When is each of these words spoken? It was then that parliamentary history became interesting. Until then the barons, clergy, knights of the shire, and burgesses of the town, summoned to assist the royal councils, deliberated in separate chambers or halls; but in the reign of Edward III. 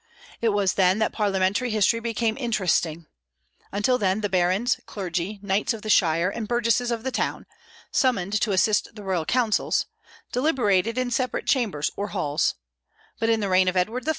It 0.41 0.49
was 0.49 0.73
then 0.73 0.97
that 0.97 1.11
parliamentary 1.13 1.69
history 1.69 1.99
became 1.99 2.35
interesting. 2.39 3.05
Until 3.71 3.99
then 3.99 4.21
the 4.21 4.29
barons, 4.29 4.79
clergy, 4.87 5.37
knights 5.43 5.73
of 5.75 5.83
the 5.83 5.91
shire, 5.91 6.27
and 6.31 6.47
burgesses 6.47 6.89
of 6.89 7.03
the 7.03 7.11
town, 7.11 7.45
summoned 7.91 8.41
to 8.41 8.51
assist 8.51 8.95
the 8.95 9.03
royal 9.03 9.25
councils, 9.25 9.85
deliberated 10.31 10.97
in 10.97 11.11
separate 11.11 11.45
chambers 11.45 11.91
or 11.95 12.07
halls; 12.07 12.55
but 13.19 13.29
in 13.29 13.41
the 13.41 13.47
reign 13.49 13.67
of 13.67 13.77
Edward 13.77 14.07
III. 14.07 14.09